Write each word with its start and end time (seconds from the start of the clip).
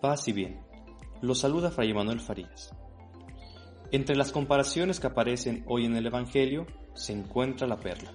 Paz 0.00 0.28
y 0.28 0.32
bien. 0.32 0.58
Lo 1.20 1.34
saluda 1.34 1.70
Fray 1.70 1.92
Manuel 1.92 2.20
Farías. 2.20 2.74
Entre 3.92 4.16
las 4.16 4.32
comparaciones 4.32 4.98
que 4.98 5.08
aparecen 5.08 5.62
hoy 5.68 5.84
en 5.84 5.94
el 5.94 6.06
Evangelio 6.06 6.66
se 6.94 7.12
encuentra 7.12 7.66
la 7.66 7.76
perla. 7.76 8.10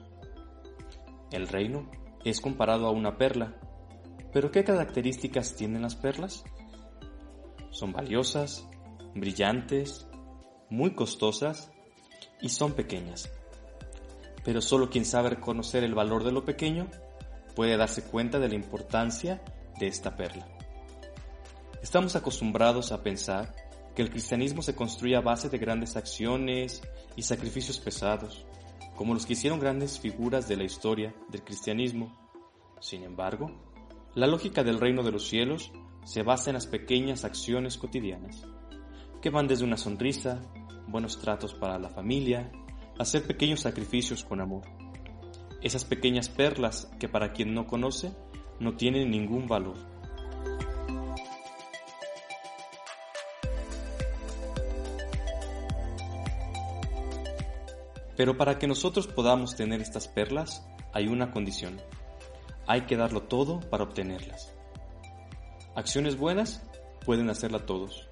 El 1.32 1.48
reino 1.48 1.92
es 2.24 2.42
comparado 2.42 2.88
a 2.88 2.92
una 2.92 3.18
perla, 3.18 3.60
pero 4.34 4.50
¿qué 4.50 4.64
características 4.64 5.56
tienen 5.56 5.84
las 5.84 5.96
perlas? 5.96 6.44
Son 7.70 7.94
valiosas, 7.94 8.68
brillantes, 9.14 10.08
muy 10.72 10.96
costosas 10.96 11.72
y 12.42 12.50
son 12.50 12.74
pequeñas. 12.74 13.30
Pero 14.44 14.60
solo 14.60 14.90
quien 14.90 15.06
sabe 15.06 15.30
reconocer 15.30 15.84
el 15.84 15.94
valor 15.94 16.24
de 16.24 16.32
lo 16.32 16.46
pequeño 16.46 16.90
puede 17.56 17.78
darse 17.78 18.02
cuenta 18.02 18.40
de 18.40 18.50
la 18.50 18.56
importancia 18.56 19.44
de 19.80 19.86
esta 19.86 20.16
perla. 20.16 20.55
Estamos 21.96 22.18
acostumbrados 22.18 22.92
a 22.92 23.02
pensar 23.02 23.56
que 23.96 24.02
el 24.02 24.10
cristianismo 24.10 24.62
se 24.62 24.76
construye 24.76 25.16
a 25.16 25.22
base 25.22 25.48
de 25.48 25.58
grandes 25.58 25.96
acciones 25.96 26.82
y 27.16 27.22
sacrificios 27.22 27.80
pesados, 27.80 28.46
como 28.98 29.14
los 29.14 29.26
que 29.26 29.32
hicieron 29.32 29.62
grandes 29.62 29.98
figuras 29.98 30.50
de 30.50 30.58
la 30.58 30.66
historia 30.66 31.16
del 31.30 31.46
cristianismo. 31.46 32.14
Sin 32.82 33.04
embargo, 33.04 33.50
la 34.14 34.28
lógica 34.28 34.62
del 34.62 34.82
reino 34.82 35.04
de 35.04 35.14
los 35.14 35.30
cielos 35.30 35.72
se 36.04 36.22
basa 36.22 36.50
en 36.50 36.56
las 36.56 36.68
pequeñas 36.68 37.24
acciones 37.24 37.78
cotidianas, 37.78 38.46
que 39.22 39.30
van 39.30 39.48
desde 39.48 39.64
una 39.64 39.78
sonrisa, 39.78 40.42
buenos 40.90 41.18
tratos 41.20 41.54
para 41.54 41.80
la 41.80 41.88
familia, 41.88 42.52
hacer 43.00 43.26
pequeños 43.26 43.62
sacrificios 43.62 44.26
con 44.26 44.42
amor. 44.42 44.64
Esas 45.62 45.86
pequeñas 45.86 46.28
perlas 46.28 46.92
que 47.00 47.08
para 47.08 47.32
quien 47.32 47.54
no 47.54 47.66
conoce 47.68 48.12
no 48.60 48.76
tienen 48.76 49.12
ningún 49.12 49.48
valor 49.48 49.95
Pero 58.16 58.38
para 58.38 58.58
que 58.58 58.68
nosotros 58.68 59.08
podamos 59.08 59.56
tener 59.56 59.82
estas 59.82 60.08
perlas 60.08 60.66
hay 60.94 61.08
una 61.08 61.32
condición. 61.32 61.82
Hay 62.68 62.82
que 62.82 62.98
darlo 62.98 63.24
todo 63.24 63.60
para 63.60 63.84
obtenerlas. 63.84 64.54
Acciones 65.76 66.18
buenas 66.18 66.64
pueden 67.06 67.30
hacerla 67.30 67.66
todos. 67.66 68.10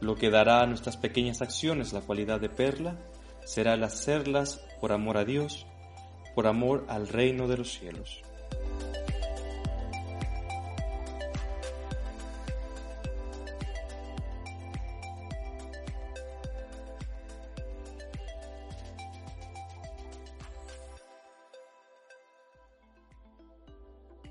Lo 0.00 0.16
que 0.16 0.30
dará 0.30 0.62
a 0.62 0.66
nuestras 0.66 0.96
pequeñas 0.96 1.40
acciones 1.40 1.92
la 1.92 2.00
cualidad 2.00 2.40
de 2.40 2.50
perla 2.50 2.98
será 3.44 3.74
el 3.74 3.84
hacerlas 3.84 4.60
por 4.80 4.92
amor 4.92 5.16
a 5.16 5.24
Dios, 5.24 5.66
por 6.34 6.46
amor 6.46 6.84
al 6.88 7.08
reino 7.08 7.46
de 7.48 7.56
los 7.56 7.72
cielos. 7.72 8.22